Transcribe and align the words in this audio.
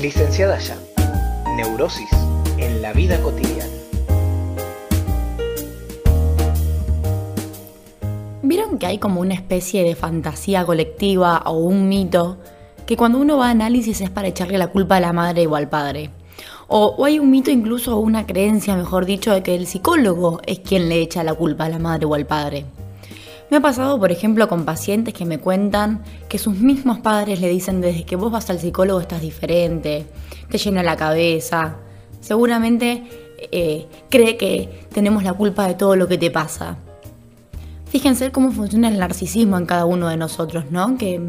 Licenciada 0.00 0.58
ya. 0.58 0.78
Neurosis 1.56 2.08
en 2.56 2.80
la 2.80 2.94
vida 2.94 3.20
cotidiana. 3.20 3.70
¿Vieron 8.40 8.78
que 8.78 8.86
hay 8.86 8.96
como 8.96 9.20
una 9.20 9.34
especie 9.34 9.84
de 9.84 9.94
fantasía 9.94 10.64
colectiva 10.64 11.42
o 11.44 11.58
un 11.58 11.90
mito 11.90 12.38
que 12.86 12.96
cuando 12.96 13.18
uno 13.18 13.36
va 13.36 13.48
a 13.48 13.50
análisis 13.50 14.00
es 14.00 14.08
para 14.08 14.28
echarle 14.28 14.56
la 14.56 14.68
culpa 14.68 14.96
a 14.96 15.00
la 15.00 15.12
madre 15.12 15.46
o 15.46 15.54
al 15.54 15.68
padre? 15.68 16.08
O, 16.66 16.94
o 16.96 17.04
hay 17.04 17.18
un 17.18 17.30
mito 17.30 17.50
incluso 17.50 17.94
o 17.94 18.00
una 18.00 18.26
creencia, 18.26 18.76
mejor 18.76 19.04
dicho, 19.04 19.34
de 19.34 19.42
que 19.42 19.54
el 19.54 19.66
psicólogo 19.66 20.40
es 20.46 20.60
quien 20.60 20.88
le 20.88 21.02
echa 21.02 21.22
la 21.24 21.34
culpa 21.34 21.66
a 21.66 21.68
la 21.68 21.78
madre 21.78 22.06
o 22.06 22.14
al 22.14 22.24
padre. 22.24 22.64
Me 23.50 23.56
ha 23.56 23.60
pasado, 23.60 23.98
por 23.98 24.12
ejemplo, 24.12 24.48
con 24.48 24.64
pacientes 24.64 25.12
que 25.12 25.24
me 25.24 25.38
cuentan 25.38 26.04
que 26.28 26.38
sus 26.38 26.54
mismos 26.54 27.00
padres 27.00 27.40
le 27.40 27.48
dicen 27.48 27.80
desde 27.80 28.04
que 28.04 28.14
vos 28.14 28.30
vas 28.30 28.48
al 28.48 28.60
psicólogo 28.60 29.00
estás 29.00 29.20
diferente, 29.20 30.06
te 30.48 30.56
llena 30.56 30.84
la 30.84 30.96
cabeza, 30.96 31.76
seguramente 32.20 33.02
eh, 33.50 33.88
cree 34.08 34.36
que 34.36 34.86
tenemos 34.92 35.24
la 35.24 35.32
culpa 35.32 35.66
de 35.66 35.74
todo 35.74 35.96
lo 35.96 36.06
que 36.06 36.16
te 36.16 36.30
pasa. 36.30 36.76
Fíjense 37.86 38.30
cómo 38.30 38.52
funciona 38.52 38.86
el 38.86 39.00
narcisismo 39.00 39.58
en 39.58 39.66
cada 39.66 39.84
uno 39.84 40.08
de 40.08 40.16
nosotros, 40.16 40.66
¿no? 40.70 40.96
Que 40.96 41.20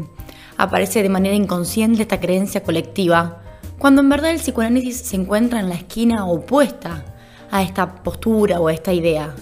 aparece 0.56 1.02
de 1.02 1.08
manera 1.08 1.34
inconsciente 1.34 2.02
esta 2.02 2.20
creencia 2.20 2.62
colectiva, 2.62 3.42
cuando 3.78 4.00
en 4.00 4.08
verdad 4.08 4.30
el 4.30 4.38
psicoanálisis 4.38 4.98
se 4.98 5.16
encuentra 5.16 5.58
en 5.58 5.68
la 5.68 5.74
esquina 5.74 6.24
opuesta 6.26 7.04
a 7.50 7.64
esta 7.64 7.96
postura 7.96 8.60
o 8.60 8.68
a 8.68 8.72
esta 8.72 8.92
idea. 8.92 9.34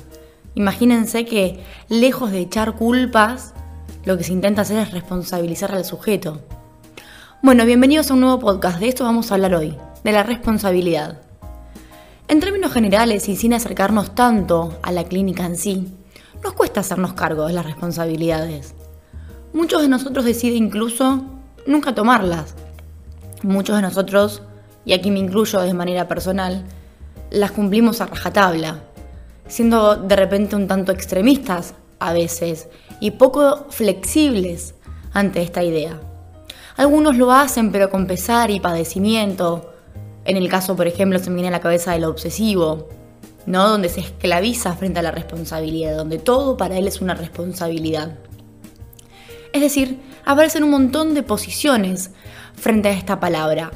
Imagínense 0.54 1.24
que, 1.26 1.62
lejos 1.88 2.32
de 2.32 2.40
echar 2.40 2.74
culpas, 2.74 3.54
lo 4.04 4.18
que 4.18 4.24
se 4.24 4.32
intenta 4.32 4.62
hacer 4.62 4.78
es 4.78 4.90
responsabilizar 4.90 5.72
al 5.72 5.84
sujeto. 5.84 6.40
Bueno, 7.40 7.64
bienvenidos 7.64 8.10
a 8.10 8.14
un 8.14 8.20
nuevo 8.20 8.40
podcast. 8.40 8.80
De 8.80 8.88
esto 8.88 9.04
vamos 9.04 9.30
a 9.30 9.34
hablar 9.34 9.54
hoy, 9.54 9.76
de 10.02 10.10
la 10.10 10.24
responsabilidad. 10.24 11.20
En 12.26 12.40
términos 12.40 12.72
generales 12.72 13.28
y 13.28 13.36
sin 13.36 13.54
acercarnos 13.54 14.14
tanto 14.16 14.76
a 14.82 14.90
la 14.90 15.04
clínica 15.04 15.46
en 15.46 15.56
sí, 15.56 15.86
nos 16.42 16.54
cuesta 16.54 16.80
hacernos 16.80 17.12
cargo 17.12 17.46
de 17.46 17.52
las 17.52 17.66
responsabilidades. 17.66 18.74
Muchos 19.52 19.82
de 19.82 19.88
nosotros 19.88 20.24
deciden 20.24 20.64
incluso 20.64 21.24
nunca 21.64 21.94
tomarlas. 21.94 22.56
Muchos 23.42 23.76
de 23.76 23.82
nosotros, 23.82 24.42
y 24.84 24.94
aquí 24.94 25.12
me 25.12 25.20
incluyo 25.20 25.60
de 25.60 25.74
manera 25.74 26.08
personal, 26.08 26.64
las 27.30 27.52
cumplimos 27.52 28.00
a 28.00 28.06
rajatabla 28.06 28.80
siendo 29.50 29.96
de 29.96 30.16
repente 30.16 30.56
un 30.56 30.66
tanto 30.66 30.92
extremistas 30.92 31.74
a 31.98 32.12
veces 32.12 32.68
y 33.00 33.10
poco 33.10 33.66
flexibles 33.68 34.74
ante 35.12 35.42
esta 35.42 35.62
idea. 35.62 36.00
Algunos 36.76 37.16
lo 37.16 37.32
hacen 37.32 37.72
pero 37.72 37.90
con 37.90 38.06
pesar 38.06 38.50
y 38.50 38.60
padecimiento. 38.60 39.74
En 40.24 40.36
el 40.36 40.48
caso, 40.48 40.76
por 40.76 40.86
ejemplo, 40.86 41.18
se 41.18 41.28
me 41.28 41.36
viene 41.36 41.48
a 41.48 41.52
la 41.52 41.60
cabeza 41.60 41.92
del 41.92 42.04
obsesivo, 42.04 42.88
¿no? 43.46 43.68
Donde 43.68 43.88
se 43.88 44.00
esclaviza 44.00 44.74
frente 44.74 45.00
a 45.00 45.02
la 45.02 45.10
responsabilidad, 45.10 45.96
donde 45.96 46.18
todo 46.18 46.56
para 46.56 46.78
él 46.78 46.86
es 46.86 47.00
una 47.00 47.14
responsabilidad. 47.14 48.18
Es 49.52 49.60
decir, 49.60 50.00
aparecen 50.24 50.62
un 50.62 50.70
montón 50.70 51.14
de 51.14 51.22
posiciones 51.22 52.12
frente 52.54 52.88
a 52.88 52.92
esta 52.92 53.18
palabra, 53.18 53.72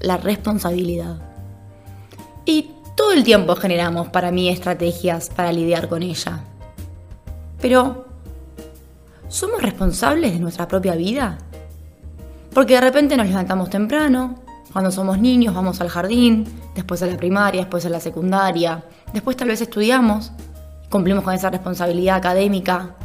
la 0.00 0.16
responsabilidad. 0.16 1.20
Y 2.44 2.70
todo 2.98 3.12
el 3.12 3.22
tiempo 3.22 3.54
generamos 3.54 4.08
para 4.08 4.32
mí 4.32 4.48
estrategias 4.48 5.30
para 5.30 5.52
lidiar 5.52 5.88
con 5.88 6.02
ella. 6.02 6.40
Pero, 7.60 8.06
¿somos 9.28 9.62
responsables 9.62 10.32
de 10.32 10.40
nuestra 10.40 10.66
propia 10.66 10.96
vida? 10.96 11.38
Porque 12.52 12.74
de 12.74 12.80
repente 12.80 13.16
nos 13.16 13.28
levantamos 13.28 13.70
temprano, 13.70 14.40
cuando 14.72 14.90
somos 14.90 15.16
niños 15.20 15.54
vamos 15.54 15.80
al 15.80 15.88
jardín, 15.88 16.44
después 16.74 17.00
a 17.00 17.06
la 17.06 17.16
primaria, 17.16 17.60
después 17.60 17.86
a 17.86 17.88
la 17.88 18.00
secundaria, 18.00 18.82
después 19.12 19.36
tal 19.36 19.46
vez 19.46 19.60
estudiamos, 19.60 20.32
cumplimos 20.90 21.22
con 21.22 21.34
esa 21.34 21.50
responsabilidad 21.50 22.16
académica, 22.16 22.96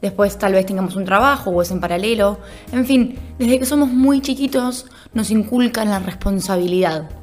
después 0.00 0.38
tal 0.38 0.54
vez 0.54 0.64
tengamos 0.64 0.96
un 0.96 1.04
trabajo 1.04 1.50
o 1.50 1.60
es 1.60 1.70
en 1.70 1.80
paralelo, 1.80 2.38
en 2.72 2.86
fin, 2.86 3.18
desde 3.38 3.58
que 3.58 3.66
somos 3.66 3.90
muy 3.90 4.22
chiquitos 4.22 4.86
nos 5.12 5.30
inculcan 5.30 5.90
la 5.90 5.98
responsabilidad 5.98 7.19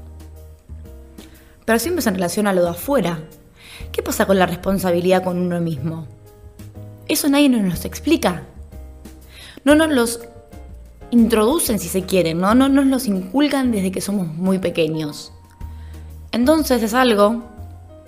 pero 1.67 1.79
siempre 1.79 2.01
se 2.01 2.11
relaciona 2.11 2.51
a 2.51 2.53
lo 2.53 2.63
de 2.63 2.69
afuera. 2.69 3.19
¿Qué 3.91 4.01
pasa 4.01 4.25
con 4.25 4.39
la 4.39 4.45
responsabilidad 4.45 5.21
con 5.21 5.37
uno 5.37 5.59
mismo? 5.59 6.07
Eso 7.09 7.27
nadie 7.27 7.49
nos 7.49 7.61
lo 7.61 7.89
explica. 7.89 8.43
No 9.65 9.75
nos 9.75 9.89
los 9.89 10.21
introducen 11.11 11.77
si 11.77 11.89
se 11.89 12.03
quieren, 12.03 12.39
¿no? 12.39 12.55
no 12.55 12.69
nos 12.69 12.85
los 12.85 13.07
inculcan 13.07 13.73
desde 13.73 13.91
que 13.91 13.99
somos 13.99 14.27
muy 14.27 14.59
pequeños. 14.59 15.33
Entonces 16.31 16.81
es 16.83 16.93
algo 16.93 17.43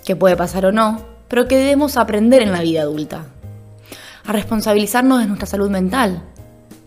que 0.05 0.15
puede 0.15 0.37
pasar 0.37 0.65
o 0.65 0.71
no, 0.71 1.01
pero 1.27 1.49
que 1.49 1.57
debemos 1.57 1.97
aprender 1.97 2.41
en 2.41 2.53
la 2.53 2.61
vida 2.61 2.83
adulta. 2.83 3.25
A 4.25 4.31
responsabilizarnos 4.31 5.19
de 5.19 5.27
nuestra 5.27 5.47
salud 5.47 5.69
mental, 5.69 6.23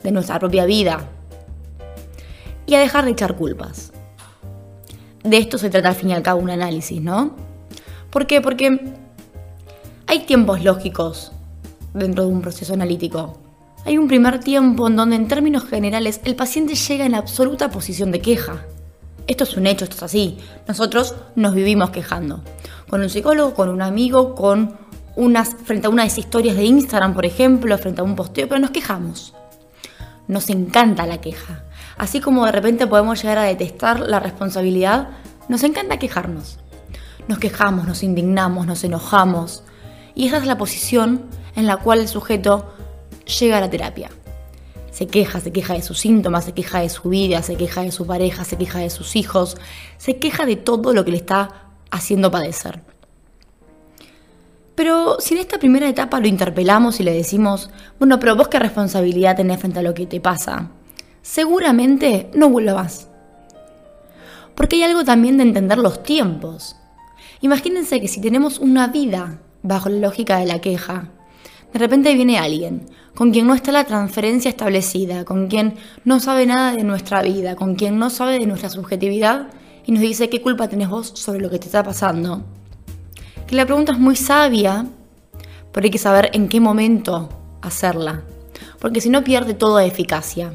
de 0.02 0.10
nuestra 0.10 0.38
propia 0.38 0.64
vida 0.64 1.06
y 2.64 2.76
a 2.76 2.80
dejar 2.80 3.04
de 3.04 3.10
echar 3.10 3.36
culpas 3.36 3.91
de 5.24 5.38
esto 5.38 5.58
se 5.58 5.70
trata 5.70 5.88
al 5.88 5.94
fin 5.94 6.10
y 6.10 6.14
al 6.14 6.22
cabo 6.22 6.40
un 6.40 6.50
análisis, 6.50 7.00
¿no? 7.00 7.36
¿Por 8.10 8.26
qué? 8.26 8.40
Porque 8.40 8.94
hay 10.06 10.20
tiempos 10.20 10.62
lógicos 10.62 11.32
dentro 11.94 12.24
de 12.24 12.30
un 12.30 12.42
proceso 12.42 12.74
analítico. 12.74 13.38
Hay 13.84 13.98
un 13.98 14.08
primer 14.08 14.40
tiempo 14.40 14.86
en 14.86 14.96
donde 14.96 15.16
en 15.16 15.28
términos 15.28 15.64
generales 15.64 16.20
el 16.24 16.36
paciente 16.36 16.74
llega 16.74 17.04
en 17.04 17.14
absoluta 17.14 17.70
posición 17.70 18.12
de 18.12 18.20
queja. 18.20 18.64
Esto 19.26 19.44
es 19.44 19.56
un 19.56 19.66
hecho, 19.66 19.84
esto 19.84 19.96
es 19.96 20.02
así. 20.02 20.38
Nosotros 20.68 21.14
nos 21.36 21.54
vivimos 21.54 21.90
quejando. 21.90 22.42
Con 22.88 23.00
un 23.00 23.08
psicólogo, 23.08 23.54
con 23.54 23.68
un 23.68 23.82
amigo, 23.82 24.34
con 24.34 24.76
unas, 25.16 25.54
frente 25.64 25.86
a 25.86 25.90
una 25.90 26.02
de 26.02 26.08
esas 26.08 26.18
historias 26.18 26.56
de 26.56 26.64
Instagram, 26.64 27.14
por 27.14 27.24
ejemplo, 27.24 27.76
frente 27.78 28.00
a 28.00 28.04
un 28.04 28.16
posteo, 28.16 28.48
pero 28.48 28.60
nos 28.60 28.70
quejamos. 28.70 29.34
Nos 30.28 30.50
encanta 30.50 31.06
la 31.06 31.20
queja. 31.20 31.64
Así 32.02 32.20
como 32.20 32.44
de 32.46 32.50
repente 32.50 32.88
podemos 32.88 33.22
llegar 33.22 33.38
a 33.38 33.44
detestar 33.44 34.00
la 34.00 34.18
responsabilidad, 34.18 35.10
nos 35.48 35.62
encanta 35.62 36.00
quejarnos. 36.00 36.58
Nos 37.28 37.38
quejamos, 37.38 37.86
nos 37.86 38.02
indignamos, 38.02 38.66
nos 38.66 38.82
enojamos. 38.82 39.62
Y 40.16 40.26
esa 40.26 40.38
es 40.38 40.46
la 40.46 40.58
posición 40.58 41.26
en 41.54 41.68
la 41.68 41.76
cual 41.76 42.00
el 42.00 42.08
sujeto 42.08 42.74
llega 43.38 43.58
a 43.58 43.60
la 43.60 43.70
terapia. 43.70 44.10
Se 44.90 45.06
queja, 45.06 45.38
se 45.38 45.52
queja 45.52 45.74
de 45.74 45.82
sus 45.82 46.00
síntomas, 46.00 46.44
se 46.44 46.54
queja 46.54 46.80
de 46.80 46.88
su 46.88 47.08
vida, 47.08 47.40
se 47.40 47.54
queja 47.54 47.82
de 47.82 47.92
su 47.92 48.04
pareja, 48.04 48.42
se 48.42 48.58
queja 48.58 48.80
de 48.80 48.90
sus 48.90 49.14
hijos, 49.14 49.56
se 49.96 50.16
queja 50.16 50.44
de 50.44 50.56
todo 50.56 50.94
lo 50.94 51.04
que 51.04 51.12
le 51.12 51.18
está 51.18 51.68
haciendo 51.92 52.32
padecer. 52.32 52.82
Pero 54.74 55.18
si 55.20 55.34
en 55.34 55.40
esta 55.40 55.60
primera 55.60 55.88
etapa 55.88 56.18
lo 56.18 56.26
interpelamos 56.26 56.98
y 56.98 57.04
le 57.04 57.12
decimos, 57.12 57.70
bueno, 58.00 58.18
pero 58.18 58.34
vos 58.34 58.48
qué 58.48 58.58
responsabilidad 58.58 59.36
tenés 59.36 59.60
frente 59.60 59.78
a 59.78 59.82
lo 59.82 59.94
que 59.94 60.06
te 60.06 60.20
pasa, 60.20 60.72
seguramente 61.22 62.30
no 62.34 62.50
vuelva 62.50 62.74
más. 62.74 63.08
Porque 64.54 64.76
hay 64.76 64.82
algo 64.82 65.04
también 65.04 65.38
de 65.38 65.44
entender 65.44 65.78
los 65.78 66.02
tiempos. 66.02 66.76
Imagínense 67.40 68.00
que 68.00 68.08
si 68.08 68.20
tenemos 68.20 68.58
una 68.58 68.88
vida 68.88 69.38
bajo 69.62 69.88
la 69.88 69.98
lógica 69.98 70.38
de 70.38 70.46
la 70.46 70.60
queja, 70.60 71.08
de 71.72 71.78
repente 71.78 72.14
viene 72.14 72.38
alguien 72.38 72.86
con 73.14 73.30
quien 73.30 73.46
no 73.46 73.54
está 73.54 73.72
la 73.72 73.84
transferencia 73.84 74.48
establecida, 74.48 75.24
con 75.24 75.48
quien 75.48 75.74
no 76.04 76.20
sabe 76.20 76.46
nada 76.46 76.72
de 76.72 76.84
nuestra 76.84 77.22
vida, 77.22 77.56
con 77.56 77.74
quien 77.74 77.98
no 77.98 78.10
sabe 78.10 78.38
de 78.38 78.46
nuestra 78.46 78.70
subjetividad 78.70 79.48
y 79.84 79.92
nos 79.92 80.02
dice 80.02 80.30
qué 80.30 80.40
culpa 80.40 80.68
tenés 80.68 80.88
vos 80.88 81.12
sobre 81.14 81.40
lo 81.40 81.50
que 81.50 81.58
te 81.58 81.66
está 81.66 81.82
pasando. 81.82 82.42
Que 83.46 83.56
la 83.56 83.66
pregunta 83.66 83.92
es 83.92 83.98
muy 83.98 84.16
sabia, 84.16 84.86
pero 85.72 85.84
hay 85.84 85.90
que 85.90 85.98
saber 85.98 86.30
en 86.32 86.48
qué 86.48 86.60
momento 86.60 87.28
hacerla, 87.60 88.22
porque 88.78 89.00
si 89.00 89.10
no 89.10 89.24
pierde 89.24 89.54
toda 89.54 89.84
eficacia. 89.84 90.54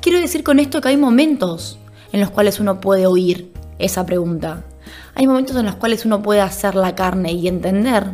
Quiero 0.00 0.18
decir 0.18 0.42
con 0.42 0.58
esto 0.58 0.80
que 0.80 0.88
hay 0.88 0.96
momentos 0.96 1.78
en 2.12 2.20
los 2.20 2.30
cuales 2.30 2.58
uno 2.58 2.80
puede 2.80 3.06
oír 3.06 3.52
esa 3.78 4.06
pregunta. 4.06 4.64
Hay 5.14 5.26
momentos 5.26 5.56
en 5.56 5.66
los 5.66 5.74
cuales 5.74 6.06
uno 6.06 6.22
puede 6.22 6.40
hacer 6.40 6.74
la 6.74 6.94
carne 6.94 7.32
y 7.32 7.48
entender 7.48 8.06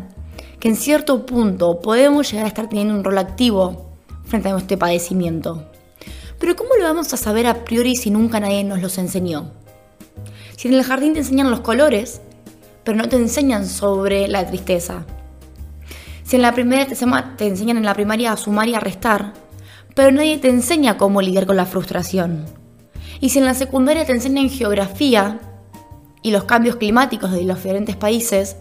que 0.59 0.67
en 0.67 0.75
cierto 0.75 1.25
punto 1.27 1.81
podemos 1.81 2.29
llegar 2.29 2.47
a 2.47 2.49
estar 2.49 2.69
teniendo 2.69 2.93
un 2.93 3.05
rol 3.05 3.19
activo 3.19 3.93
frente 4.25 4.49
a 4.49 4.56
este 4.56 4.77
padecimiento. 4.77 5.71
Pero 6.41 6.56
¿cómo 6.56 6.71
lo 6.77 6.83
vamos 6.83 7.15
a 7.15 7.17
saber 7.17 7.47
a 7.47 7.65
priori 7.65 7.94
si 7.94 8.11
nunca 8.11 8.41
nadie 8.41 8.65
nos 8.65 8.82
los 8.82 8.99
enseñó? 8.99 9.53
Si 10.56 10.67
en 10.67 10.75
el 10.75 10.82
jardín 10.82 11.12
te 11.12 11.21
enseñan 11.21 11.53
los 11.53 11.61
colores, 11.61 12.21
pero 12.82 12.99
no 12.99 13.09
te 13.09 13.15
enseñan 13.15 13.65
sobre 13.65 14.27
la 14.27 14.44
tristeza. 14.44 15.06
Si 16.25 16.35
en 16.35 16.43
la 16.43 16.53
primera 16.53 16.85
te, 16.85 16.97
te 16.97 17.47
enseñan 17.47 17.77
en 17.77 17.85
la 17.85 17.94
primaria 17.94 18.32
a 18.32 18.37
sumar 18.37 18.69
y 18.69 18.75
a 18.75 18.81
restar, 18.81 19.35
pero 19.96 20.12
nadie 20.12 20.37
te 20.37 20.50
enseña 20.50 20.98
cómo 20.98 21.22
lidiar 21.22 21.46
con 21.46 21.56
la 21.56 21.64
frustración. 21.64 22.44
Y 23.19 23.31
si 23.31 23.38
en 23.38 23.46
la 23.46 23.54
secundaria 23.54 24.04
te 24.04 24.12
enseñan 24.12 24.50
geografía 24.50 25.40
y 26.20 26.32
los 26.32 26.44
cambios 26.44 26.76
climáticos 26.76 27.32
de 27.32 27.44
los 27.44 27.56
diferentes 27.56 27.96
países, 27.96 28.56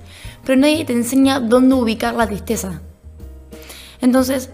pero 0.45 0.57
nadie 0.57 0.85
te 0.85 0.93
enseña 0.93 1.41
dónde 1.41 1.75
ubicar 1.75 2.15
la 2.15 2.25
tristeza. 2.25 2.81
Entonces, 3.99 4.49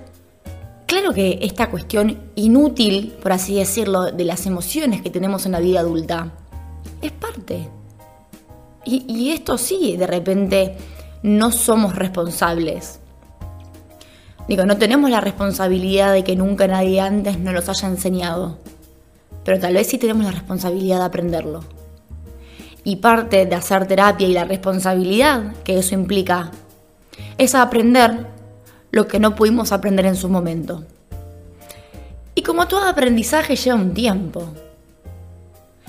claro 0.87 1.13
que 1.13 1.37
esta 1.43 1.69
cuestión 1.69 2.17
inútil, 2.33 3.13
por 3.21 3.31
así 3.31 3.53
decirlo, 3.57 4.11
de 4.11 4.25
las 4.25 4.47
emociones 4.47 5.03
que 5.03 5.11
tenemos 5.11 5.45
en 5.45 5.51
la 5.51 5.59
vida 5.59 5.81
adulta, 5.81 6.31
es 6.99 7.11
parte. 7.11 7.69
Y, 8.85 9.05
y 9.07 9.29
esto 9.29 9.59
sí, 9.59 9.97
de 9.97 10.07
repente, 10.07 10.77
no 11.21 11.51
somos 11.51 11.95
responsables. 11.95 13.00
Digo, 14.51 14.65
no 14.65 14.75
tenemos 14.75 15.09
la 15.09 15.21
responsabilidad 15.21 16.11
de 16.11 16.25
que 16.25 16.35
nunca 16.35 16.67
nadie 16.67 16.99
antes 16.99 17.39
nos 17.39 17.53
los 17.53 17.69
haya 17.69 17.87
enseñado, 17.87 18.57
pero 19.45 19.57
tal 19.61 19.75
vez 19.75 19.87
sí 19.87 19.97
tenemos 19.97 20.25
la 20.25 20.31
responsabilidad 20.31 20.97
de 20.97 21.05
aprenderlo. 21.05 21.63
Y 22.83 22.97
parte 22.97 23.45
de 23.45 23.55
hacer 23.55 23.87
terapia 23.87 24.27
y 24.27 24.33
la 24.33 24.43
responsabilidad 24.43 25.53
que 25.63 25.79
eso 25.79 25.95
implica 25.95 26.51
es 27.37 27.55
aprender 27.55 28.27
lo 28.91 29.07
que 29.07 29.21
no 29.21 29.35
pudimos 29.35 29.71
aprender 29.71 30.05
en 30.05 30.17
su 30.17 30.27
momento. 30.27 30.83
Y 32.35 32.41
como 32.41 32.67
todo 32.67 32.89
aprendizaje 32.89 33.55
lleva 33.55 33.77
un 33.77 33.93
tiempo. 33.93 34.49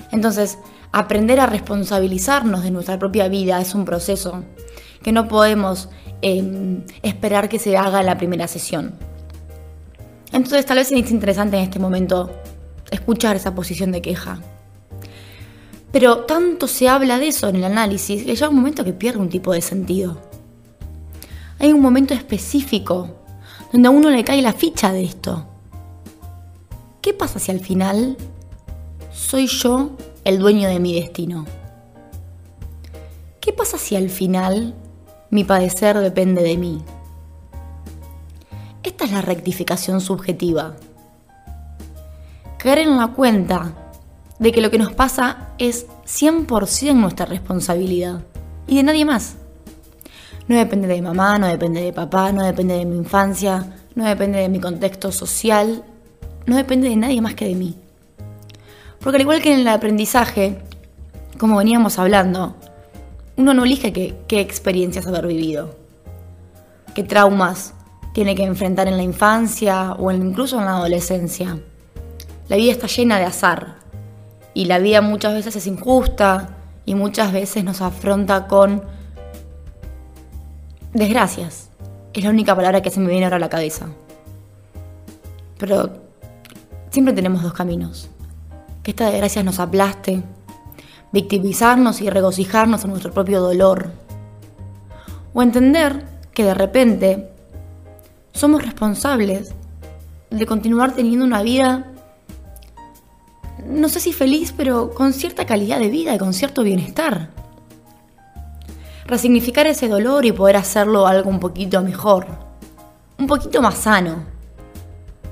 Entonces, 0.09 0.57
aprender 0.93 1.41
a 1.41 1.47
responsabilizarnos 1.47 2.63
de 2.63 2.71
nuestra 2.71 2.97
propia 2.97 3.27
vida 3.27 3.59
es 3.59 3.75
un 3.75 3.83
proceso 3.83 4.45
que 5.01 5.11
no 5.11 5.27
podemos 5.27 5.89
em, 6.23 6.83
esperar 7.03 7.49
que 7.49 7.59
se 7.59 7.77
haga 7.77 8.01
la 8.01 8.17
primera 8.17 8.47
sesión. 8.47 8.95
Entonces, 10.31 10.65
tal 10.65 10.77
vez 10.77 10.91
es 10.91 11.11
interesante 11.11 11.57
en 11.57 11.63
este 11.63 11.79
momento 11.79 12.31
escuchar 12.89 13.35
esa 13.35 13.53
posición 13.53 13.91
de 13.91 14.01
queja. 14.01 14.39
Pero 15.91 16.21
tanto 16.21 16.67
se 16.67 16.89
habla 16.89 17.19
de 17.19 17.27
eso 17.27 17.49
en 17.49 17.57
el 17.57 17.65
análisis 17.65 18.23
que 18.23 18.33
llega 18.33 18.49
un 18.49 18.55
momento 18.55 18.83
que 18.83 18.93
pierde 18.93 19.19
un 19.19 19.29
tipo 19.29 19.53
de 19.53 19.61
sentido. 19.61 20.17
Hay 21.59 21.71
un 21.71 21.81
momento 21.81 22.13
específico 22.13 23.09
donde 23.71 23.89
a 23.89 23.91
uno 23.91 24.09
le 24.09 24.23
cae 24.23 24.41
la 24.41 24.53
ficha 24.53 24.91
de 24.91 25.03
esto. 25.03 25.45
¿Qué 27.01 27.13
pasa 27.13 27.37
si 27.37 27.51
al 27.51 27.59
final 27.59 28.17
soy 29.11 29.47
yo 29.47 29.91
el 30.23 30.39
dueño 30.39 30.67
de 30.67 30.79
mi 30.79 30.95
destino? 30.95 31.45
¿Qué 33.39 33.53
pasa 33.53 33.77
si 33.77 33.95
al 33.95 34.09
final 34.09 34.73
mi 35.33 35.43
padecer 35.43 35.97
depende 35.97 36.43
de 36.43 36.57
mí? 36.57 36.83
Esta 38.83 39.05
es 39.05 39.11
la 39.11 39.21
rectificación 39.21 39.99
subjetiva. 39.99 40.75
Caer 42.59 42.77
en 42.77 42.97
la 42.97 43.07
cuenta 43.07 43.73
de 44.37 44.51
que 44.51 44.61
lo 44.61 44.69
que 44.69 44.77
nos 44.77 44.93
pasa 44.93 45.49
es 45.57 45.87
100% 46.05 46.93
nuestra 46.93 47.25
responsabilidad 47.25 48.21
y 48.67 48.77
de 48.77 48.83
nadie 48.83 49.05
más. 49.05 49.37
No 50.47 50.55
depende 50.55 50.87
de 50.87 51.01
mamá, 51.01 51.39
no 51.39 51.47
depende 51.47 51.81
de 51.81 51.93
papá, 51.93 52.31
no 52.31 52.43
depende 52.43 52.77
de 52.77 52.85
mi 52.85 52.97
infancia, 52.97 53.75
no 53.95 54.05
depende 54.05 54.37
de 54.37 54.49
mi 54.49 54.59
contexto 54.59 55.11
social, 55.11 55.83
no 56.45 56.57
depende 56.57 56.89
de 56.89 56.95
nadie 56.95 57.21
más 57.21 57.33
que 57.33 57.45
de 57.45 57.55
mí. 57.55 57.75
Porque 58.99 59.15
al 59.15 59.21
igual 59.21 59.41
que 59.41 59.51
en 59.51 59.61
el 59.61 59.67
aprendizaje, 59.67 60.59
como 61.39 61.57
veníamos 61.57 61.97
hablando, 61.97 62.55
uno 63.37 63.53
no 63.53 63.63
elige 63.63 63.93
qué, 63.93 64.15
qué 64.27 64.39
experiencias 64.39 65.07
haber 65.07 65.27
vivido, 65.27 65.75
qué 66.93 67.03
traumas 67.03 67.73
tiene 68.13 68.35
que 68.35 68.43
enfrentar 68.43 68.87
en 68.87 68.97
la 68.97 69.03
infancia 69.03 69.93
o 69.93 70.11
incluso 70.11 70.59
en 70.59 70.65
la 70.65 70.77
adolescencia. 70.77 71.57
La 72.47 72.57
vida 72.57 72.71
está 72.71 72.87
llena 72.87 73.17
de 73.17 73.25
azar, 73.25 73.83
y 74.53 74.65
la 74.65 74.79
vida 74.79 75.01
muchas 75.01 75.33
veces 75.33 75.55
es 75.55 75.67
injusta 75.67 76.49
y 76.85 76.95
muchas 76.95 77.31
veces 77.31 77.63
nos 77.63 77.81
afronta 77.81 78.47
con 78.47 78.83
desgracias. 80.93 81.69
Es 82.13 82.23
la 82.23 82.29
única 82.29 82.55
palabra 82.55 82.81
que 82.81 82.91
se 82.91 82.99
me 82.99 83.09
viene 83.09 83.25
ahora 83.25 83.37
a 83.37 83.39
la 83.39 83.49
cabeza. 83.49 83.87
Pero 85.57 85.91
siempre 86.91 87.13
tenemos 87.13 87.41
dos 87.41 87.53
caminos. 87.53 88.09
Que 88.83 88.91
esta 88.91 89.09
desgracia 89.09 89.41
nos 89.43 89.59
aplaste, 89.59 90.21
victimizarnos 91.13 92.01
y 92.01 92.09
regocijarnos 92.09 92.83
en 92.83 92.89
nuestro 92.89 93.13
propio 93.13 93.39
dolor. 93.39 93.91
O 95.33 95.41
entender 95.41 96.05
que 96.33 96.43
de 96.43 96.53
repente 96.53 97.29
somos 98.33 98.63
responsables 98.63 99.53
de 100.29 100.45
continuar 100.45 100.93
teniendo 100.93 101.23
una 101.23 101.43
vida 101.43 101.93
no 103.65 103.89
sé 103.89 103.99
si 103.99 104.13
feliz, 104.13 104.53
pero 104.55 104.91
con 104.91 105.13
cierta 105.13 105.45
calidad 105.45 105.79
de 105.79 105.89
vida 105.89 106.13
y 106.13 106.17
con 106.17 106.33
cierto 106.33 106.63
bienestar. 106.63 107.29
Resignificar 109.05 109.67
ese 109.67 109.87
dolor 109.87 110.25
y 110.25 110.31
poder 110.31 110.57
hacerlo 110.57 111.07
algo 111.07 111.29
un 111.29 111.39
poquito 111.39 111.81
mejor, 111.81 112.27
un 113.17 113.27
poquito 113.27 113.61
más 113.61 113.75
sano. 113.75 114.23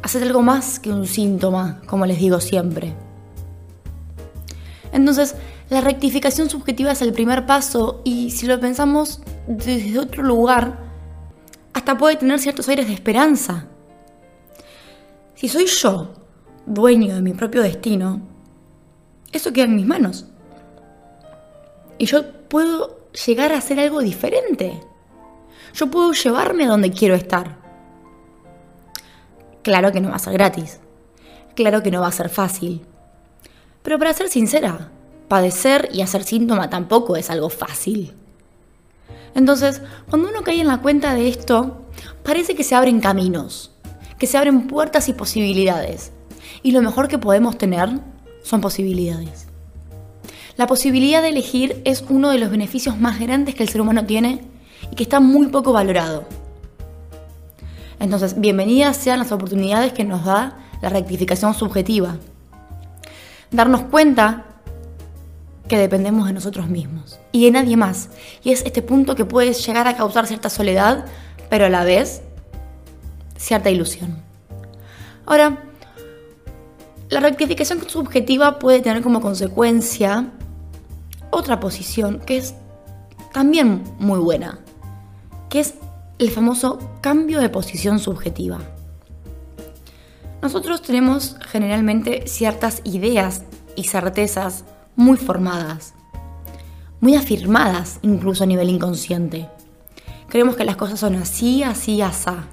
Hacer 0.02 0.24
algo 0.24 0.42
más 0.42 0.80
que 0.80 0.92
un 0.92 1.06
síntoma, 1.08 1.82
como 1.86 2.06
les 2.06 2.20
digo 2.20 2.40
siempre. 2.40 2.94
Entonces, 4.92 5.36
la 5.72 5.80
rectificación 5.80 6.50
subjetiva 6.50 6.92
es 6.92 7.02
el 7.02 7.14
primer 7.14 7.46
paso 7.46 8.02
y 8.04 8.32
si 8.32 8.46
lo 8.46 8.60
pensamos 8.60 9.22
desde 9.48 9.98
otro 10.00 10.22
lugar, 10.22 10.80
hasta 11.72 11.98
puede 11.98 12.18
tener 12.18 12.40
ciertos 12.40 12.68
aires 12.68 12.88
de 12.88 12.94
esperanza. 12.94 13.68
Si 15.34 15.48
soy 15.48 15.68
yo 15.68 16.12
dueño 16.66 17.16
de 17.16 17.22
mi 17.22 17.32
propio 17.32 17.62
destino, 17.62 18.22
eso 19.32 19.54
queda 19.54 19.64
en 19.64 19.78
mis 19.78 19.88
manos. 19.88 20.26
Y 21.98 22.06
yo 22.06 22.30
puedo 22.50 23.08
llegar 23.26 23.54
a 23.54 23.60
hacer 23.60 23.80
algo 23.80 24.02
diferente. 24.02 24.78
Yo 25.74 25.90
puedo 25.90 26.12
llevarme 26.12 26.66
a 26.66 26.68
donde 26.68 26.92
quiero 26.92 27.16
estar. 27.16 27.60
Claro 29.62 29.94
que 29.94 30.02
no 30.02 30.10
va 30.10 30.18
a 30.18 30.20
ser 30.20 30.34
gratis. 30.34 30.82
Claro 31.56 31.82
que 31.82 31.92
no 31.92 32.02
va 32.02 32.08
a 32.08 32.12
ser 32.12 32.28
fácil. 32.28 32.86
Pero 33.84 33.98
para 33.98 34.14
ser 34.14 34.28
sincera, 34.28 34.92
padecer 35.32 35.88
y 35.94 36.02
hacer 36.02 36.26
síntoma 36.26 36.70
tampoco 36.70 37.16
es 37.16 37.30
algo 37.30 37.50
fácil. 37.50 38.12
Entonces, 39.34 39.82
cuando 40.10 40.28
uno 40.28 40.42
cae 40.42 40.60
en 40.60 40.68
la 40.68 40.80
cuenta 40.80 41.14
de 41.14 41.30
esto, 41.30 41.84
parece 42.22 42.54
que 42.54 42.66
se 42.66 42.76
abren 42.76 43.00
caminos, 43.00 43.72
que 44.20 44.28
se 44.28 44.38
abren 44.38 44.68
puertas 44.68 45.08
y 45.08 45.14
posibilidades. 45.14 46.12
Y 46.64 46.72
lo 46.72 46.82
mejor 46.82 47.08
que 47.08 47.18
podemos 47.18 47.58
tener 47.58 48.02
son 48.44 48.60
posibilidades. 48.60 49.48
La 50.58 50.68
posibilidad 50.68 51.22
de 51.22 51.30
elegir 51.30 51.82
es 51.86 52.04
uno 52.10 52.30
de 52.30 52.38
los 52.38 52.52
beneficios 52.52 53.00
más 53.00 53.18
grandes 53.18 53.56
que 53.56 53.64
el 53.64 53.70
ser 53.70 53.80
humano 53.80 54.04
tiene 54.04 54.42
y 54.92 54.96
que 54.96 55.04
está 55.04 55.22
muy 55.22 55.48
poco 55.48 55.72
valorado. 55.72 56.26
Entonces, 58.02 58.38
bienvenidas 58.38 58.98
sean 58.98 59.20
las 59.20 59.32
oportunidades 59.32 59.94
que 59.94 60.04
nos 60.04 60.26
da 60.26 60.60
la 60.82 60.90
rectificación 60.90 61.54
subjetiva. 61.54 62.18
Darnos 63.50 63.84
cuenta 63.84 64.51
que 65.72 65.78
dependemos 65.78 66.28
de 66.28 66.34
nosotros 66.34 66.68
mismos 66.68 67.18
y 67.32 67.46
de 67.46 67.52
nadie 67.52 67.78
más. 67.78 68.10
Y 68.44 68.52
es 68.52 68.62
este 68.66 68.82
punto 68.82 69.16
que 69.16 69.24
puede 69.24 69.54
llegar 69.54 69.88
a 69.88 69.96
causar 69.96 70.28
cierta 70.28 70.50
soledad, 70.50 71.06
pero 71.50 71.64
a 71.64 71.70
la 71.70 71.86
vez 71.86 72.24
cierta 73.38 73.70
ilusión. 73.70 74.22
Ahora, 75.26 75.64
la 77.08 77.22
rectificación 77.22 77.88
subjetiva 77.88 78.60
puede 78.60 78.82
tener 78.82 79.02
como 79.02 79.22
consecuencia 79.22 80.34
otra 81.30 81.62
posición 81.62 82.20
que 82.20 82.36
es 82.36 82.54
también 83.32 83.82
muy 83.98 84.20
buena, 84.20 84.60
que 85.50 85.62
es 85.62 85.76
el 86.20 86.32
famoso 86.32 86.80
cambio 87.00 87.40
de 87.40 87.48
posición 87.48 88.00
subjetiva. 88.00 88.60
Nosotros 90.42 90.82
tenemos 90.82 91.38
generalmente 91.48 92.28
ciertas 92.28 92.82
ideas 92.84 93.44
y 93.78 93.86
certezas 93.86 94.66
muy 94.96 95.18
formadas, 95.18 95.94
muy 97.00 97.16
afirmadas 97.16 98.00
incluso 98.02 98.44
a 98.44 98.48
nivel 98.48 98.70
inconsciente. 98.70 99.50
Creemos 100.30 100.56
que 100.56 100.64
las 100.64 100.78
cosas 100.78 101.00
son 101.00 101.16
así, 101.16 101.64
así, 101.64 102.02
asá. 102.02 102.46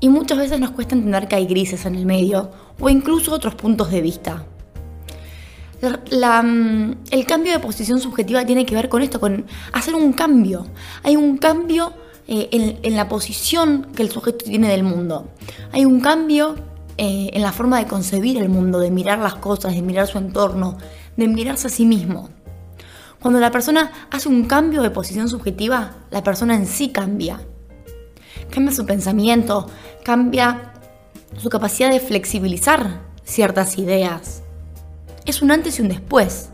Y 0.00 0.08
muchas 0.08 0.38
veces 0.38 0.58
nos 0.58 0.70
cuesta 0.70 0.94
entender 0.94 1.28
que 1.28 1.36
hay 1.36 1.46
grises 1.46 1.84
en 1.86 1.94
el 1.94 2.06
medio 2.06 2.50
o 2.80 2.88
incluso 2.88 3.32
otros 3.32 3.54
puntos 3.54 3.90
de 3.90 4.00
vista. 4.00 4.46
Mm, 5.82 6.92
el 7.10 7.26
cambio 7.26 7.52
de 7.52 7.58
posición 7.58 8.00
subjetiva 8.00 8.46
tiene 8.46 8.64
que 8.64 8.74
ver 8.74 8.88
con 8.88 9.02
esto, 9.02 9.18
con 9.20 9.46
hacer 9.72 9.94
un 9.94 10.12
cambio. 10.12 10.66
Hay 11.02 11.16
un 11.16 11.38
cambio 11.38 11.92
eh, 12.28 12.78
en, 12.82 12.96
la 12.96 13.08
posición 13.08 13.88
que 13.94 14.02
el 14.02 14.10
sujeto 14.10 14.44
tiene 14.44 14.68
del 14.68 14.84
mundo. 14.84 15.28
Hay 15.72 15.84
un 15.84 16.00
cambio 16.00 16.54
eh, 16.98 17.30
en 17.32 17.42
la 17.42 17.52
forma 17.52 17.78
de 17.78 17.86
concebir 17.86 18.38
el 18.38 18.48
mundo, 18.48 18.78
de 18.78 18.90
mirar 18.90 19.18
las 19.18 19.34
cosas, 19.34 19.74
de 19.74 19.82
mirar 19.82 20.06
su 20.06 20.18
entorno, 20.18 20.78
de 21.16 21.28
mirarse 21.28 21.66
a 21.66 21.70
sí 21.70 21.84
mismo. 21.84 22.30
Cuando 23.20 23.38
la 23.38 23.52
persona 23.52 23.92
hace 24.10 24.28
un 24.28 24.46
cambio 24.46 24.82
de 24.82 24.90
posición 24.90 25.28
subjetiva, 25.28 25.92
la 26.10 26.24
persona 26.24 26.56
en 26.56 26.66
sí 26.66 26.88
cambia. 26.88 27.40
Cambia 28.50 28.74
su 28.74 28.84
pensamiento, 28.84 29.68
cambia 30.04 30.72
su 31.38 31.48
capacidad 31.48 31.90
de 31.90 32.00
flexibilizar 32.00 33.00
ciertas 33.24 33.78
ideas. 33.78 34.42
Es 35.24 35.40
un 35.40 35.52
antes 35.52 35.78
y 35.78 35.82
un 35.82 35.88
después. 35.88 36.50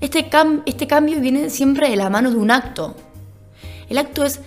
Este, 0.00 0.28
este 0.66 0.86
cambio 0.86 1.20
viene 1.20 1.50
siempre 1.50 1.88
de 1.88 1.96
la 1.96 2.10
mano 2.10 2.30
de 2.30 2.36
un 2.36 2.50
acto. 2.50 2.96
El 3.88 3.98
acto 3.98 4.24
es 4.24 4.40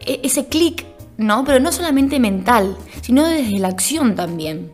e-, 0.00 0.20
ese 0.22 0.46
clic, 0.46 0.84
¿no? 1.16 1.44
Pero 1.44 1.60
no 1.60 1.72
solamente 1.72 2.20
mental, 2.20 2.76
sino 3.00 3.24
desde 3.24 3.58
la 3.58 3.68
acción 3.68 4.14
también, 4.14 4.72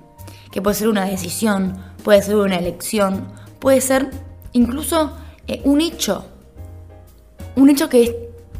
que 0.50 0.62
puede 0.62 0.76
ser 0.76 0.88
una 0.88 1.04
decisión, 1.04 1.80
puede 2.02 2.22
ser 2.22 2.36
una 2.36 2.56
elección, 2.56 3.28
puede 3.66 3.80
ser 3.80 4.08
incluso 4.52 5.16
eh, 5.48 5.60
un 5.64 5.80
hecho, 5.80 6.24
un 7.56 7.68
hecho 7.68 7.88
que 7.88 8.04
es 8.04 8.14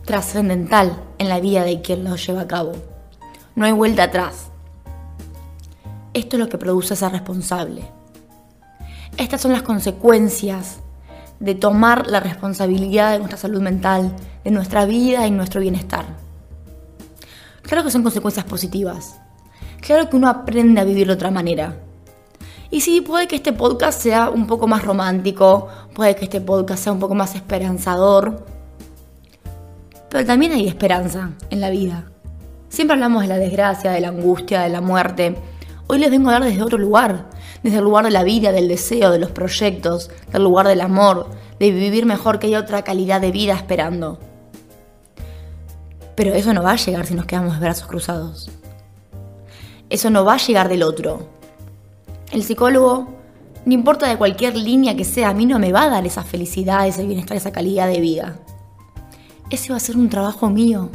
trascendental 0.04 1.00
en 1.18 1.28
la 1.28 1.38
vida 1.38 1.62
de 1.62 1.80
quien 1.80 2.02
lo 2.02 2.16
lleva 2.16 2.40
a 2.40 2.48
cabo. 2.48 2.72
No 3.54 3.66
hay 3.66 3.70
vuelta 3.70 4.02
atrás. 4.02 4.48
Esto 6.12 6.34
es 6.34 6.40
lo 6.40 6.48
que 6.48 6.58
produce 6.58 6.96
ser 6.96 7.12
responsable. 7.12 7.84
Estas 9.16 9.42
son 9.42 9.52
las 9.52 9.62
consecuencias 9.62 10.80
de 11.38 11.54
tomar 11.54 12.08
la 12.08 12.18
responsabilidad 12.18 13.12
de 13.12 13.18
nuestra 13.18 13.38
salud 13.38 13.62
mental, 13.62 14.12
de 14.42 14.50
nuestra 14.50 14.86
vida 14.86 15.24
y 15.28 15.30
nuestro 15.30 15.60
bienestar. 15.60 16.04
Claro 17.62 17.84
que 17.84 17.92
son 17.92 18.02
consecuencias 18.02 18.44
positivas. 18.44 19.20
Claro 19.80 20.10
que 20.10 20.16
uno 20.16 20.28
aprende 20.28 20.80
a 20.80 20.84
vivir 20.84 21.06
de 21.06 21.12
otra 21.12 21.30
manera. 21.30 21.85
Y 22.70 22.80
sí, 22.80 23.00
puede 23.00 23.28
que 23.28 23.36
este 23.36 23.52
podcast 23.52 24.00
sea 24.00 24.28
un 24.30 24.46
poco 24.46 24.66
más 24.66 24.84
romántico, 24.84 25.68
puede 25.94 26.16
que 26.16 26.24
este 26.24 26.40
podcast 26.40 26.82
sea 26.84 26.92
un 26.92 26.98
poco 26.98 27.14
más 27.14 27.34
esperanzador, 27.34 28.44
pero 30.10 30.26
también 30.26 30.52
hay 30.52 30.66
esperanza 30.66 31.30
en 31.50 31.60
la 31.60 31.70
vida. 31.70 32.10
Siempre 32.68 32.94
hablamos 32.94 33.22
de 33.22 33.28
la 33.28 33.38
desgracia, 33.38 33.92
de 33.92 34.00
la 34.00 34.08
angustia, 34.08 34.62
de 34.62 34.68
la 34.68 34.80
muerte. 34.80 35.36
Hoy 35.86 35.98
les 35.98 36.10
vengo 36.10 36.30
a 36.30 36.34
hablar 36.34 36.50
desde 36.50 36.62
otro 36.62 36.78
lugar, 36.78 37.26
desde 37.62 37.78
el 37.78 37.84
lugar 37.84 38.04
de 38.04 38.10
la 38.10 38.24
vida, 38.24 38.50
del 38.50 38.68
deseo, 38.68 39.12
de 39.12 39.20
los 39.20 39.30
proyectos, 39.30 40.10
del 40.32 40.42
lugar 40.42 40.66
del 40.66 40.80
amor, 40.80 41.28
de 41.60 41.70
vivir 41.70 42.04
mejor 42.04 42.38
que 42.38 42.48
hay 42.48 42.56
otra 42.56 42.82
calidad 42.82 43.20
de 43.20 43.30
vida 43.30 43.54
esperando. 43.54 44.18
Pero 46.16 46.34
eso 46.34 46.52
no 46.52 46.62
va 46.62 46.72
a 46.72 46.76
llegar 46.76 47.06
si 47.06 47.14
nos 47.14 47.26
quedamos 47.26 47.54
de 47.54 47.60
brazos 47.60 47.86
cruzados. 47.86 48.50
Eso 49.88 50.10
no 50.10 50.24
va 50.24 50.34
a 50.34 50.38
llegar 50.38 50.68
del 50.68 50.82
otro. 50.82 51.35
El 52.32 52.42
psicólogo, 52.42 53.08
no 53.64 53.72
importa 53.72 54.08
de 54.08 54.16
cualquier 54.16 54.56
línea 54.56 54.96
que 54.96 55.04
sea, 55.04 55.30
a 55.30 55.34
mí 55.34 55.46
no 55.46 55.58
me 55.58 55.72
va 55.72 55.84
a 55.84 55.90
dar 55.90 56.06
esa 56.06 56.22
felicidad, 56.22 56.86
ese 56.86 57.06
bienestar, 57.06 57.36
esa 57.36 57.52
calidad 57.52 57.88
de 57.88 58.00
vida. 58.00 58.38
Ese 59.50 59.70
va 59.70 59.76
a 59.76 59.80
ser 59.80 59.96
un 59.96 60.08
trabajo 60.08 60.50
mío. 60.50 60.90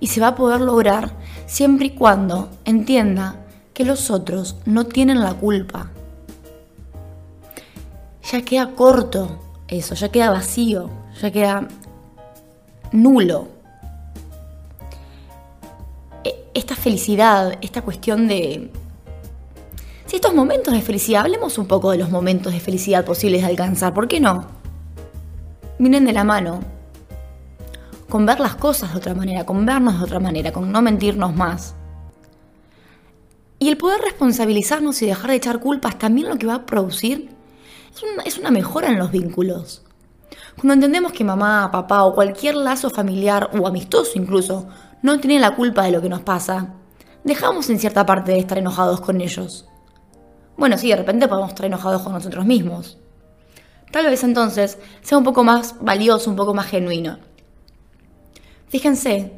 Y 0.00 0.06
se 0.06 0.20
va 0.20 0.28
a 0.28 0.34
poder 0.34 0.60
lograr 0.60 1.12
siempre 1.46 1.86
y 1.86 1.90
cuando 1.90 2.48
entienda 2.64 3.36
que 3.74 3.84
los 3.84 4.10
otros 4.10 4.56
no 4.64 4.86
tienen 4.86 5.20
la 5.20 5.34
culpa. 5.34 5.90
Ya 8.30 8.42
queda 8.42 8.74
corto 8.74 9.38
eso, 9.68 9.94
ya 9.94 10.10
queda 10.10 10.30
vacío, 10.30 10.90
ya 11.20 11.30
queda 11.30 11.68
nulo. 12.92 13.48
E, 16.24 16.50
esta 16.54 16.74
felicidad, 16.74 17.58
esta 17.60 17.82
cuestión 17.82 18.28
de... 18.28 18.70
Si 20.10 20.16
estos 20.16 20.34
momentos 20.34 20.74
de 20.74 20.82
felicidad, 20.82 21.20
hablemos 21.20 21.56
un 21.56 21.68
poco 21.68 21.92
de 21.92 21.98
los 21.98 22.10
momentos 22.10 22.52
de 22.52 22.58
felicidad 22.58 23.04
posibles 23.04 23.42
de 23.42 23.46
alcanzar, 23.46 23.94
¿por 23.94 24.08
qué 24.08 24.18
no? 24.18 24.44
Miren 25.78 26.04
de 26.04 26.12
la 26.12 26.24
mano, 26.24 26.64
con 28.08 28.26
ver 28.26 28.40
las 28.40 28.56
cosas 28.56 28.90
de 28.90 28.98
otra 28.98 29.14
manera, 29.14 29.46
con 29.46 29.64
vernos 29.64 30.00
de 30.00 30.04
otra 30.04 30.18
manera, 30.18 30.50
con 30.50 30.72
no 30.72 30.82
mentirnos 30.82 31.32
más. 31.36 31.76
Y 33.60 33.68
el 33.68 33.76
poder 33.76 34.00
responsabilizarnos 34.00 35.00
y 35.00 35.06
dejar 35.06 35.30
de 35.30 35.36
echar 35.36 35.60
culpas 35.60 35.96
también 35.96 36.28
lo 36.28 36.38
que 36.38 36.48
va 36.48 36.54
a 36.56 36.66
producir 36.66 37.30
es 38.24 38.36
una, 38.36 38.50
mejora 38.50 38.88
en 38.88 38.98
los 38.98 39.12
vínculos. 39.12 39.84
Cuando 40.56 40.74
entendemos 40.74 41.12
que 41.12 41.22
mamá, 41.22 41.70
papá 41.70 42.02
o 42.02 42.16
cualquier 42.16 42.56
lazo 42.56 42.90
familiar 42.90 43.48
o 43.56 43.64
amistoso 43.64 44.18
incluso 44.18 44.66
no 45.02 45.20
tiene 45.20 45.38
la 45.38 45.54
culpa 45.54 45.84
de 45.84 45.92
lo 45.92 46.02
que 46.02 46.08
nos 46.08 46.22
pasa, 46.22 46.74
dejamos 47.22 47.70
en 47.70 47.78
cierta 47.78 48.04
parte 48.04 48.32
de 48.32 48.40
estar 48.40 48.58
enojados 48.58 49.00
con 49.00 49.20
ellos. 49.20 49.69
Bueno, 50.56 50.76
sí, 50.78 50.88
de 50.88 50.96
repente 50.96 51.28
podemos 51.28 51.50
estar 51.50 51.66
enojados 51.66 52.02
con 52.02 52.12
nosotros 52.12 52.44
mismos. 52.44 52.98
Tal 53.90 54.06
vez 54.06 54.22
entonces 54.22 54.78
sea 55.02 55.18
un 55.18 55.24
poco 55.24 55.42
más 55.42 55.76
valioso, 55.80 56.30
un 56.30 56.36
poco 56.36 56.54
más 56.54 56.66
genuino. 56.66 57.18
Fíjense 58.68 59.36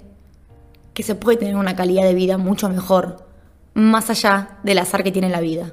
que 0.92 1.02
se 1.02 1.14
puede 1.14 1.38
tener 1.38 1.56
una 1.56 1.74
calidad 1.74 2.04
de 2.04 2.14
vida 2.14 2.36
mucho 2.36 2.68
mejor 2.68 3.26
más 3.74 4.10
allá 4.10 4.58
del 4.62 4.78
azar 4.78 5.02
que 5.02 5.12
tiene 5.12 5.30
la 5.30 5.40
vida. 5.40 5.72